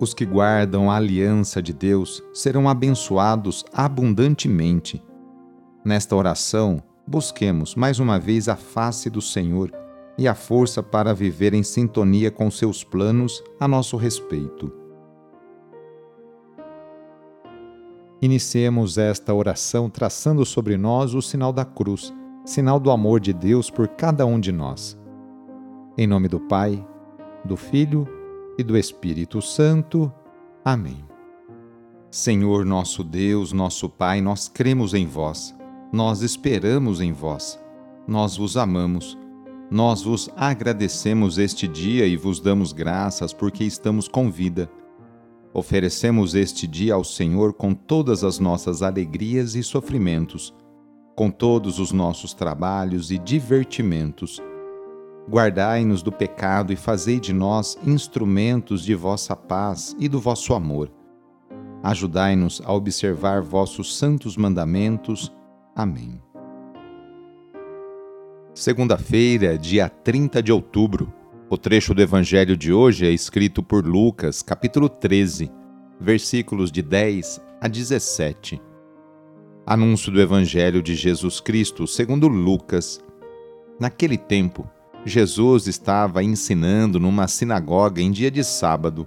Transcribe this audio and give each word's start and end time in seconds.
Os 0.00 0.14
que 0.14 0.24
guardam 0.24 0.90
a 0.90 0.96
aliança 0.96 1.60
de 1.60 1.72
Deus 1.72 2.22
serão 2.32 2.68
abençoados 2.68 3.64
abundantemente. 3.72 5.04
Nesta 5.84 6.14
oração, 6.14 6.80
busquemos 7.06 7.74
mais 7.74 7.98
uma 7.98 8.18
vez 8.18 8.48
a 8.48 8.54
face 8.54 9.10
do 9.10 9.20
Senhor 9.20 9.72
e 10.16 10.28
a 10.28 10.34
força 10.34 10.82
para 10.82 11.12
viver 11.12 11.52
em 11.52 11.64
sintonia 11.64 12.30
com 12.30 12.48
seus 12.50 12.84
planos 12.84 13.42
a 13.58 13.66
nosso 13.66 13.96
respeito. 13.96 14.72
Iniciemos 18.20 18.98
esta 18.98 19.32
oração 19.34 19.88
traçando 19.88 20.44
sobre 20.44 20.76
nós 20.76 21.14
o 21.14 21.22
sinal 21.22 21.52
da 21.52 21.64
cruz, 21.64 22.12
sinal 22.44 22.78
do 22.78 22.90
amor 22.90 23.20
de 23.20 23.32
Deus 23.32 23.70
por 23.70 23.88
cada 23.88 24.26
um 24.26 24.38
de 24.38 24.52
nós. 24.52 24.98
Em 25.96 26.06
nome 26.06 26.28
do 26.28 26.38
Pai, 26.40 26.84
do 27.44 27.56
Filho 27.56 28.17
e 28.58 28.64
do 28.64 28.76
Espírito 28.76 29.40
Santo. 29.40 30.12
Amém. 30.64 31.04
Senhor 32.10 32.64
nosso 32.66 33.04
Deus, 33.04 33.52
nosso 33.52 33.88
Pai, 33.88 34.20
nós 34.20 34.48
cremos 34.48 34.92
em 34.94 35.06
vós, 35.06 35.54
nós 35.92 36.22
esperamos 36.22 37.00
em 37.00 37.12
vós, 37.12 37.60
nós 38.06 38.36
vos 38.36 38.56
amamos, 38.56 39.16
nós 39.70 40.02
vos 40.02 40.28
agradecemos 40.34 41.38
este 41.38 41.68
dia 41.68 42.06
e 42.06 42.16
vos 42.16 42.40
damos 42.40 42.72
graças 42.72 43.32
porque 43.32 43.62
estamos 43.62 44.08
com 44.08 44.30
vida. 44.30 44.68
Oferecemos 45.54 46.34
este 46.34 46.66
dia 46.66 46.94
ao 46.94 47.04
Senhor 47.04 47.52
com 47.52 47.72
todas 47.72 48.24
as 48.24 48.38
nossas 48.38 48.82
alegrias 48.82 49.54
e 49.54 49.62
sofrimentos, 49.62 50.54
com 51.14 51.30
todos 51.30 51.78
os 51.78 51.92
nossos 51.92 52.32
trabalhos 52.34 53.10
e 53.10 53.18
divertimentos 53.18 54.42
Guardai-nos 55.28 56.02
do 56.02 56.10
pecado 56.10 56.72
e 56.72 56.76
fazei 56.76 57.20
de 57.20 57.34
nós 57.34 57.78
instrumentos 57.84 58.82
de 58.82 58.94
vossa 58.94 59.36
paz 59.36 59.94
e 59.98 60.08
do 60.08 60.18
vosso 60.18 60.54
amor. 60.54 60.90
Ajudai-nos 61.82 62.62
a 62.64 62.72
observar 62.72 63.42
vossos 63.42 63.96
santos 63.98 64.38
mandamentos. 64.38 65.30
Amém. 65.76 66.18
Segunda-feira, 68.54 69.58
dia 69.58 69.90
30 69.90 70.42
de 70.42 70.50
outubro. 70.50 71.12
O 71.50 71.58
trecho 71.58 71.94
do 71.94 72.00
evangelho 72.00 72.56
de 72.56 72.72
hoje 72.72 73.06
é 73.06 73.10
escrito 73.10 73.62
por 73.62 73.86
Lucas, 73.86 74.42
capítulo 74.42 74.88
13, 74.88 75.50
versículos 76.00 76.72
de 76.72 76.80
10 76.80 77.40
a 77.60 77.68
17. 77.68 78.60
Anúncio 79.66 80.10
do 80.10 80.20
evangelho 80.20 80.82
de 80.82 80.94
Jesus 80.94 81.38
Cristo, 81.38 81.86
segundo 81.86 82.28
Lucas. 82.28 83.04
Naquele 83.78 84.16
tempo, 84.16 84.68
Jesus 85.08 85.66
estava 85.66 86.22
ensinando 86.22 87.00
numa 87.00 87.26
sinagoga 87.26 88.00
em 88.00 88.10
dia 88.10 88.30
de 88.30 88.44
sábado. 88.44 89.06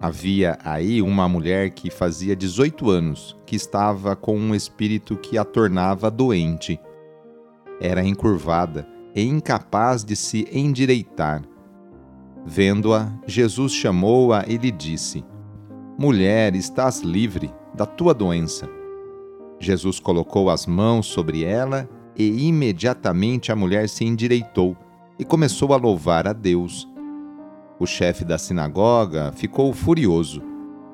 Havia 0.00 0.58
aí 0.64 1.00
uma 1.00 1.28
mulher 1.28 1.70
que 1.70 1.90
fazia 1.90 2.34
18 2.34 2.90
anos, 2.90 3.38
que 3.46 3.54
estava 3.54 4.16
com 4.16 4.36
um 4.36 4.54
espírito 4.54 5.16
que 5.16 5.38
a 5.38 5.44
tornava 5.44 6.10
doente. 6.10 6.78
Era 7.80 8.04
encurvada 8.04 8.86
e 9.14 9.22
incapaz 9.22 10.02
de 10.02 10.16
se 10.16 10.48
endireitar. 10.50 11.42
Vendo-a, 12.44 13.12
Jesus 13.24 13.72
chamou-a 13.72 14.44
e 14.48 14.56
lhe 14.56 14.72
disse: 14.72 15.24
Mulher, 15.96 16.56
estás 16.56 17.00
livre 17.00 17.54
da 17.72 17.86
tua 17.86 18.12
doença. 18.12 18.68
Jesus 19.60 20.00
colocou 20.00 20.50
as 20.50 20.66
mãos 20.66 21.06
sobre 21.06 21.44
ela 21.44 21.88
e 22.16 22.48
imediatamente 22.48 23.52
a 23.52 23.56
mulher 23.56 23.88
se 23.88 24.04
endireitou 24.04 24.76
e 25.18 25.24
começou 25.24 25.72
a 25.72 25.76
louvar 25.76 26.26
a 26.26 26.32
Deus. 26.32 26.88
O 27.78 27.86
chefe 27.86 28.24
da 28.24 28.38
sinagoga 28.38 29.32
ficou 29.32 29.72
furioso, 29.72 30.42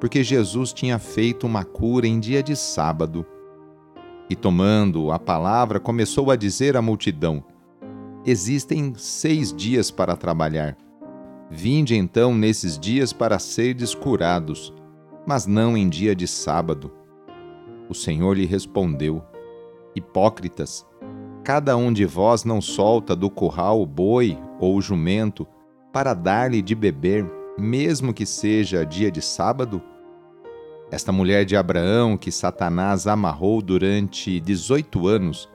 porque 0.00 0.22
Jesus 0.22 0.72
tinha 0.72 0.98
feito 0.98 1.46
uma 1.46 1.64
cura 1.64 2.06
em 2.06 2.20
dia 2.20 2.42
de 2.42 2.54
sábado. 2.54 3.26
E 4.28 4.34
tomando 4.34 5.10
a 5.10 5.18
palavra, 5.18 5.78
começou 5.78 6.30
a 6.30 6.36
dizer 6.36 6.76
à 6.76 6.82
multidão: 6.82 7.44
Existem 8.24 8.92
seis 8.96 9.52
dias 9.52 9.90
para 9.90 10.16
trabalhar. 10.16 10.76
Vinde 11.48 11.94
então 11.94 12.34
nesses 12.34 12.78
dias 12.78 13.12
para 13.12 13.38
serdes 13.38 13.94
curados, 13.94 14.74
mas 15.26 15.46
não 15.46 15.76
em 15.76 15.88
dia 15.88 16.14
de 16.14 16.26
sábado. 16.26 16.92
O 17.88 17.94
Senhor 17.94 18.36
lhe 18.36 18.46
respondeu: 18.46 19.22
Hipócritas, 19.94 20.84
cada 21.46 21.76
um 21.76 21.92
de 21.92 22.04
vós 22.04 22.42
não 22.42 22.60
solta 22.60 23.14
do 23.14 23.30
curral 23.30 23.80
o 23.80 23.86
boi 23.86 24.36
ou 24.58 24.74
o 24.74 24.82
jumento 24.82 25.46
para 25.92 26.12
dar-lhe 26.12 26.60
de 26.60 26.74
beber, 26.74 27.24
mesmo 27.56 28.12
que 28.12 28.26
seja 28.26 28.84
dia 28.84 29.12
de 29.12 29.22
sábado? 29.22 29.80
Esta 30.90 31.12
mulher 31.12 31.44
de 31.44 31.56
Abraão, 31.56 32.16
que 32.16 32.32
Satanás 32.32 33.06
amarrou 33.06 33.62
durante 33.62 34.40
18 34.40 35.06
anos, 35.06 35.48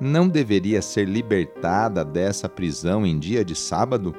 não 0.00 0.28
deveria 0.28 0.80
ser 0.80 1.08
libertada 1.08 2.04
dessa 2.04 2.48
prisão 2.48 3.04
em 3.04 3.18
dia 3.18 3.44
de 3.44 3.56
sábado? 3.56 4.14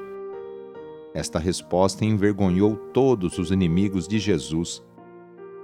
Esta 1.14 1.40
resposta 1.40 2.04
envergonhou 2.04 2.76
todos 2.76 3.38
os 3.38 3.52
inimigos 3.52 4.06
de 4.06 4.20
Jesus, 4.20 4.84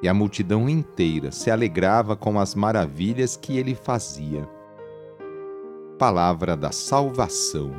e 0.01 0.07
a 0.07 0.13
multidão 0.13 0.69
inteira 0.69 1.29
se 1.29 1.51
alegrava 1.51 2.15
com 2.15 2.39
as 2.39 2.55
maravilhas 2.55 3.35
que 3.35 3.57
ele 3.57 3.75
fazia 3.75 4.47
palavra 6.01 6.57
da 6.57 6.71
salvação. 6.71 7.71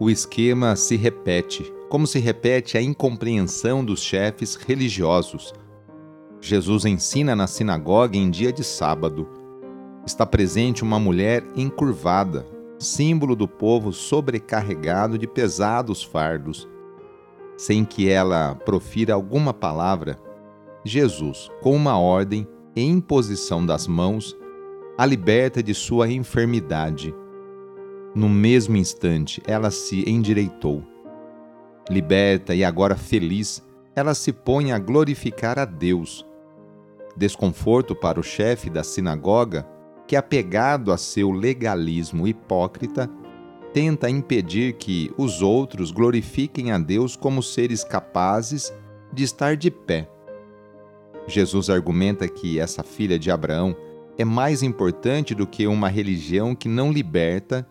O 0.00 0.08
esquema 0.08 0.74
se 0.76 0.96
repete, 0.96 1.70
como 1.90 2.06
se 2.06 2.18
repete 2.18 2.78
a 2.78 2.80
incompreensão 2.80 3.84
dos 3.84 4.02
chefes 4.02 4.54
religiosos. 4.54 5.52
Jesus 6.40 6.86
ensina 6.86 7.36
na 7.36 7.46
sinagoga 7.46 8.16
em 8.16 8.30
dia 8.30 8.50
de 8.50 8.64
sábado. 8.64 9.28
Está 10.06 10.24
presente 10.24 10.82
uma 10.82 10.98
mulher 10.98 11.44
encurvada, 11.54 12.46
símbolo 12.78 13.36
do 13.36 13.46
povo 13.46 13.92
sobrecarregado 13.92 15.18
de 15.18 15.26
pesados 15.26 16.02
fardos. 16.02 16.66
Sem 17.58 17.84
que 17.84 18.08
ela 18.08 18.54
profira 18.54 19.12
alguma 19.12 19.52
palavra, 19.52 20.18
Jesus, 20.82 21.50
com 21.60 21.76
uma 21.76 21.98
ordem 21.98 22.48
e 22.74 22.82
imposição 22.82 23.66
das 23.66 23.86
mãos, 23.86 24.34
a 24.96 25.06
liberta 25.06 25.62
de 25.62 25.74
sua 25.74 26.10
enfermidade. 26.10 27.14
No 28.14 28.28
mesmo 28.28 28.76
instante, 28.76 29.42
ela 29.46 29.70
se 29.70 30.08
endireitou. 30.08 30.82
Liberta 31.88 32.54
e 32.54 32.62
agora 32.62 32.94
feliz, 32.94 33.62
ela 33.96 34.14
se 34.14 34.32
põe 34.32 34.70
a 34.72 34.78
glorificar 34.78 35.58
a 35.58 35.64
Deus. 35.64 36.26
Desconforto 37.16 37.94
para 37.94 38.20
o 38.20 38.22
chefe 38.22 38.68
da 38.68 38.84
sinagoga, 38.84 39.66
que, 40.06 40.14
apegado 40.14 40.92
a 40.92 40.98
seu 40.98 41.30
legalismo 41.30 42.28
hipócrita, 42.28 43.10
tenta 43.72 44.10
impedir 44.10 44.74
que 44.74 45.10
os 45.16 45.40
outros 45.40 45.90
glorifiquem 45.90 46.70
a 46.70 46.78
Deus 46.78 47.16
como 47.16 47.42
seres 47.42 47.82
capazes 47.82 48.72
de 49.12 49.24
estar 49.24 49.56
de 49.56 49.70
pé. 49.70 50.08
Jesus 51.26 51.70
argumenta 51.70 52.28
que 52.28 52.58
essa 52.58 52.82
filha 52.82 53.18
de 53.18 53.30
Abraão 53.30 53.74
é 54.18 54.24
mais 54.24 54.62
importante 54.62 55.34
do 55.34 55.46
que 55.46 55.66
uma 55.66 55.88
religião 55.88 56.54
que 56.54 56.68
não 56.68 56.92
liberta 56.92 57.66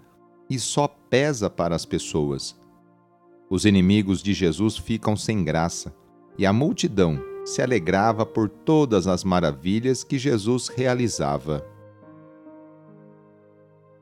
e 0.49 0.59
só 0.59 0.87
pesa 0.87 1.49
para 1.49 1.75
as 1.75 1.85
pessoas. 1.85 2.59
Os 3.49 3.65
inimigos 3.65 4.23
de 4.23 4.33
Jesus 4.33 4.77
ficam 4.77 5.15
sem 5.15 5.43
graça 5.43 5.93
e 6.37 6.45
a 6.45 6.53
multidão 6.53 7.21
se 7.45 7.61
alegrava 7.61 8.25
por 8.25 8.49
todas 8.49 9.07
as 9.07 9.23
maravilhas 9.23 10.03
que 10.03 10.17
Jesus 10.17 10.67
realizava. 10.67 11.65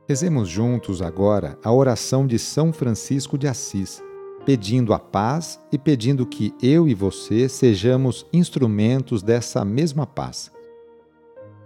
Rezemos 0.08 0.50
juntos 0.50 1.02
agora 1.02 1.58
a 1.64 1.72
oração 1.72 2.26
de 2.26 2.40
São 2.40 2.74
Francisco 2.74 3.38
de 3.38 3.48
Assis, 3.48 4.04
pedindo 4.46 4.94
a 4.94 5.00
paz 5.00 5.60
e 5.72 5.78
pedindo 5.78 6.26
que 6.26 6.54
eu 6.62 6.88
e 6.88 6.96
você 6.96 7.48
sejamos 7.48 8.26
instrumentos 8.34 9.22
dessa 9.22 9.64
mesma 9.64 10.08
paz. 10.08 10.52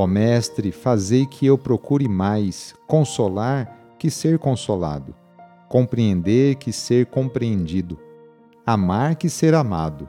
Ó 0.00 0.06
Mestre, 0.06 0.70
fazei 0.70 1.26
que 1.26 1.44
eu 1.44 1.58
procure 1.58 2.06
mais 2.06 2.72
consolar 2.86 3.96
que 3.98 4.12
ser 4.12 4.38
consolado, 4.38 5.12
compreender 5.68 6.54
que 6.54 6.72
ser 6.72 7.06
compreendido, 7.06 7.98
amar 8.64 9.16
que 9.16 9.28
ser 9.28 9.56
amado, 9.56 10.08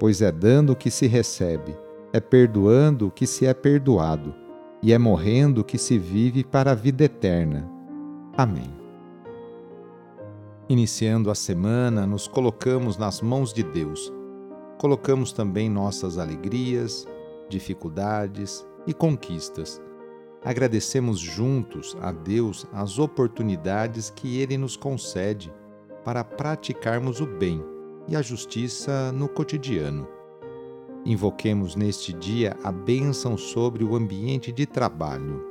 pois 0.00 0.20
é 0.20 0.32
dando 0.32 0.74
que 0.74 0.90
se 0.90 1.06
recebe, 1.06 1.78
é 2.12 2.18
perdoando 2.18 3.08
que 3.08 3.24
se 3.24 3.46
é 3.46 3.54
perdoado, 3.54 4.34
e 4.82 4.92
é 4.92 4.98
morrendo 4.98 5.62
que 5.62 5.78
se 5.78 5.96
vive 5.96 6.42
para 6.42 6.72
a 6.72 6.74
vida 6.74 7.04
eterna. 7.04 7.70
Amém. 8.36 8.74
Iniciando 10.68 11.30
a 11.30 11.36
semana, 11.36 12.04
nos 12.04 12.26
colocamos 12.26 12.96
nas 12.96 13.22
mãos 13.22 13.52
de 13.52 13.62
Deus. 13.62 14.12
Colocamos 14.76 15.32
também 15.32 15.70
nossas 15.70 16.18
alegrias, 16.18 17.06
dificuldades 17.48 18.68
e 18.90 18.92
conquistas. 18.92 19.80
Agradecemos 20.44 21.20
juntos 21.20 21.96
a 22.00 22.10
Deus 22.10 22.66
as 22.72 22.98
oportunidades 22.98 24.10
que 24.10 24.40
Ele 24.40 24.58
nos 24.58 24.76
concede 24.76 25.52
para 26.04 26.24
praticarmos 26.24 27.20
o 27.20 27.26
bem 27.26 27.62
e 28.08 28.16
a 28.16 28.22
justiça 28.22 29.12
no 29.12 29.28
cotidiano. 29.28 30.08
Invoquemos 31.04 31.76
neste 31.76 32.12
dia 32.12 32.56
a 32.64 32.72
bênção 32.72 33.36
sobre 33.36 33.84
o 33.84 33.94
ambiente 33.94 34.50
de 34.50 34.66
trabalho. 34.66 35.46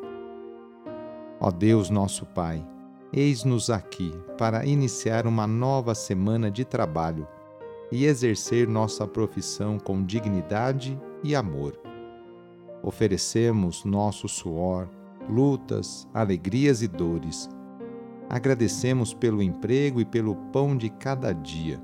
Ó 1.39 1.49
Deus, 1.49 1.89
nosso 1.89 2.25
Pai, 2.25 2.67
eis-nos 3.13 3.69
aqui 3.69 4.11
para 4.37 4.65
iniciar 4.65 5.25
uma 5.25 5.47
nova 5.47 5.95
semana 5.95 6.51
de 6.51 6.65
trabalho 6.65 7.27
e 7.91 8.05
exercer 8.05 8.67
nossa 8.67 9.07
profissão 9.07 9.79
com 9.79 10.03
dignidade 10.03 10.99
e 11.23 11.35
amor. 11.35 11.88
Oferecemos 12.83 13.83
nosso 13.83 14.27
suor, 14.27 14.89
lutas, 15.29 16.07
alegrias 16.13 16.81
e 16.81 16.87
dores. 16.87 17.49
Agradecemos 18.29 19.13
pelo 19.13 19.41
emprego 19.41 19.99
e 19.99 20.05
pelo 20.05 20.35
pão 20.51 20.77
de 20.77 20.89
cada 20.89 21.33
dia 21.33 21.81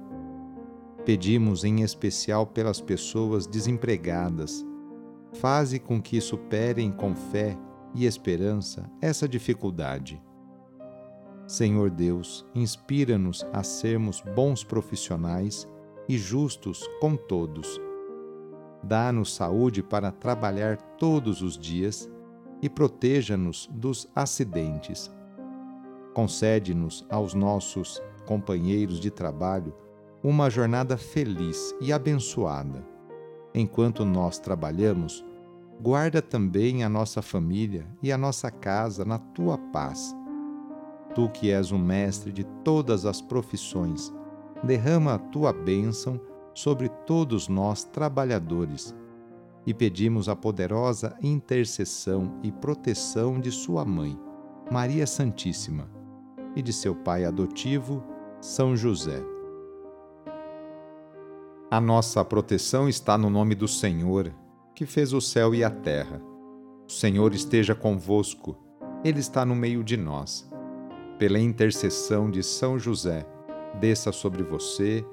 Pedimos 1.05 1.63
em 1.63 1.83
especial 1.83 2.47
pelas 2.47 2.81
pessoas 2.81 3.45
desempregadas. 3.45 4.65
Faze 5.33 5.77
com 5.77 6.01
que 6.01 6.19
superem 6.19 6.91
com 6.91 7.15
fé 7.15 7.55
e 7.93 8.07
esperança 8.07 8.89
essa 8.99 9.29
dificuldade. 9.29 10.19
Senhor 11.45 11.91
Deus, 11.91 12.43
inspira-nos 12.55 13.45
a 13.53 13.61
sermos 13.61 14.19
bons 14.35 14.63
profissionais 14.63 15.67
e 16.09 16.17
justos 16.17 16.89
com 16.99 17.15
todos. 17.15 17.79
Dá-nos 18.87 19.33
saúde 19.33 19.81
para 19.81 20.11
trabalhar 20.11 20.77
todos 20.77 21.41
os 21.41 21.57
dias 21.57 22.07
e 22.61 22.69
proteja-nos 22.69 23.67
dos 23.73 24.07
acidentes. 24.15 25.11
Concede-nos 26.13 27.03
aos 27.09 27.33
nossos 27.33 27.99
companheiros 28.27 28.99
de 28.99 29.09
trabalho 29.09 29.73
uma 30.23 30.51
jornada 30.51 30.97
feliz 30.97 31.75
e 31.81 31.91
abençoada. 31.91 32.85
Enquanto 33.55 34.05
nós 34.05 34.37
trabalhamos, 34.37 35.25
guarda 35.81 36.21
também 36.21 36.83
a 36.83 36.89
nossa 36.89 37.23
família 37.23 37.87
e 38.03 38.11
a 38.11 38.17
nossa 38.19 38.51
casa 38.51 39.03
na 39.03 39.17
tua 39.17 39.57
paz. 39.57 40.15
Tu 41.15 41.27
que 41.29 41.49
és 41.49 41.71
o 41.71 41.79
mestre 41.79 42.31
de 42.31 42.43
todas 42.63 43.03
as 43.03 43.19
profissões, 43.19 44.13
derrama 44.63 45.15
a 45.15 45.19
tua 45.19 45.51
bênção 45.51 46.21
sobre 46.55 46.87
todos 46.87 47.49
nós 47.49 47.83
trabalhadores 47.83 48.95
e 49.67 49.73
pedimos 49.73 50.29
a 50.29 50.35
poderosa 50.35 51.17
intercessão 51.21 52.39
e 52.41 52.51
proteção 52.51 53.39
de 53.39 53.51
Sua 53.51 53.83
mãe, 53.83 54.17
Maria 54.71 55.05
Santíssima, 55.05 55.89
e 56.55 56.61
de 56.61 56.71
seu 56.71 56.95
pai 56.95 57.25
adotivo, 57.25 58.01
São 58.39 58.75
José. 58.75 59.21
A 61.69 61.81
nossa 61.81 62.23
proteção 62.23 62.87
está 62.87 63.17
no 63.17 63.29
nome 63.29 63.53
do 63.55 63.67
Senhor, 63.67 64.33
que 64.73 64.85
fez 64.85 65.11
o 65.11 65.19
céu 65.19 65.53
e 65.53 65.63
a 65.63 65.69
terra. 65.69 66.21
O 66.87 66.91
Senhor 66.91 67.33
esteja 67.33 67.75
convosco, 67.75 68.55
Ele 69.03 69.19
está 69.19 69.43
no 69.45 69.55
meio 69.55 69.83
de 69.83 69.97
nós. 69.97 70.49
Pela 71.17 71.39
intercessão 71.39 72.29
de 72.29 72.43
São 72.43 72.79
José, 72.79 73.25
desça 73.79 74.11
sobre 74.11 74.43
você, 74.43 75.05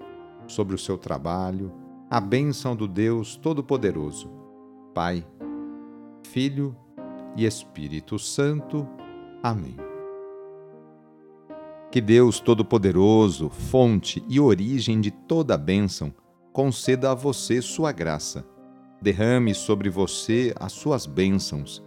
sobre 0.47 0.75
o 0.75 0.79
seu 0.79 0.99
trabalho, 0.99 1.73
a 2.11 2.21
bênção 2.21 2.77
do 2.77 2.87
Deus 2.87 3.37
Todo-Poderoso, 3.37 4.31
Pai, 4.94 5.27
Filho 6.25 6.77
e 7.37 7.47
Espírito 7.47 8.19
Santo. 8.19 8.87
Amém. 9.43 9.77
Que 11.91 12.00
Deus 12.00 12.41
Todo-Poderoso, 12.41 13.49
fonte 13.49 14.23
e 14.29 14.39
origem 14.39 15.00
de 15.00 15.11
toda 15.11 15.56
bênção, 15.56 16.12
conceda 16.53 17.11
a 17.11 17.15
você 17.15 17.61
sua 17.62 17.93
graça. 17.93 18.44
Derrame 19.00 19.55
sobre 19.55 19.91
você 19.91 20.55
as 20.59 20.73
suas 20.73 21.06
bênçãos 21.06 21.83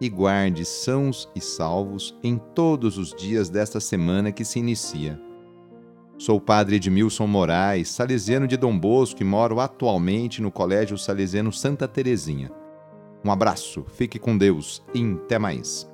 e 0.00 0.08
guarde 0.08 0.64
sãos 0.64 1.28
e 1.34 1.40
salvos 1.40 2.16
em 2.22 2.38
todos 2.54 2.98
os 2.98 3.14
dias 3.14 3.48
desta 3.48 3.80
semana 3.80 4.30
que 4.30 4.44
se 4.44 4.58
inicia. 4.58 5.27
Sou 6.18 6.40
padre 6.40 6.76
Edmilson 6.76 7.28
Moraes, 7.28 7.90
salesiano 7.90 8.48
de 8.48 8.56
Dom 8.56 8.76
Bosco 8.76 9.22
e 9.22 9.24
moro 9.24 9.60
atualmente 9.60 10.42
no 10.42 10.50
Colégio 10.50 10.98
Salesiano 10.98 11.52
Santa 11.52 11.86
Terezinha. 11.86 12.50
Um 13.24 13.30
abraço, 13.30 13.84
fique 13.92 14.18
com 14.18 14.36
Deus 14.36 14.82
e 14.92 15.00
até 15.00 15.38
mais. 15.38 15.88